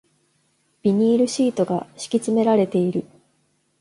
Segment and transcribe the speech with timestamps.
[0.81, 3.05] ビニールシートが敷き詰められている